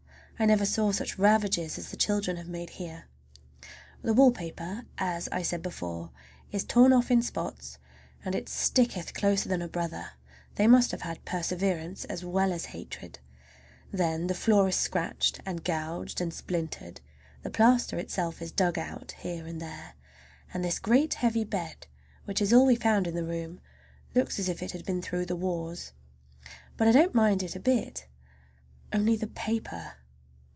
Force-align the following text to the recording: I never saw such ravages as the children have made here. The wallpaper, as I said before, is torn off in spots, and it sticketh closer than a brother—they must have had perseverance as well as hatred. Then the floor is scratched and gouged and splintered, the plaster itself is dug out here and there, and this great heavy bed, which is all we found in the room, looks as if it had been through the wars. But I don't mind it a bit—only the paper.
I 0.39 0.45
never 0.47 0.65
saw 0.65 0.91
such 0.91 1.19
ravages 1.19 1.77
as 1.77 1.91
the 1.91 1.95
children 1.95 2.35
have 2.37 2.47
made 2.49 2.71
here. 2.71 3.05
The 4.01 4.11
wallpaper, 4.15 4.87
as 4.97 5.29
I 5.31 5.43
said 5.43 5.61
before, 5.61 6.09
is 6.51 6.63
torn 6.63 6.91
off 6.91 7.11
in 7.11 7.21
spots, 7.21 7.77
and 8.25 8.33
it 8.33 8.49
sticketh 8.49 9.13
closer 9.13 9.49
than 9.49 9.61
a 9.61 9.67
brother—they 9.67 10.65
must 10.65 10.89
have 10.89 11.03
had 11.03 11.23
perseverance 11.25 12.05
as 12.05 12.25
well 12.25 12.51
as 12.51 12.65
hatred. 12.73 13.19
Then 13.91 14.25
the 14.25 14.33
floor 14.33 14.67
is 14.69 14.75
scratched 14.75 15.39
and 15.45 15.63
gouged 15.63 16.19
and 16.19 16.33
splintered, 16.33 17.01
the 17.43 17.51
plaster 17.51 17.99
itself 17.99 18.41
is 18.41 18.51
dug 18.51 18.79
out 18.79 19.11
here 19.19 19.45
and 19.45 19.61
there, 19.61 19.93
and 20.51 20.65
this 20.65 20.79
great 20.79 21.13
heavy 21.13 21.43
bed, 21.43 21.85
which 22.25 22.41
is 22.41 22.51
all 22.51 22.65
we 22.65 22.75
found 22.75 23.05
in 23.05 23.13
the 23.13 23.23
room, 23.23 23.61
looks 24.15 24.39
as 24.39 24.49
if 24.49 24.63
it 24.63 24.71
had 24.71 24.87
been 24.87 25.03
through 25.03 25.27
the 25.27 25.35
wars. 25.35 25.93
But 26.77 26.87
I 26.87 26.91
don't 26.93 27.13
mind 27.13 27.43
it 27.43 27.55
a 27.55 27.59
bit—only 27.59 29.15
the 29.17 29.27
paper. 29.27 29.97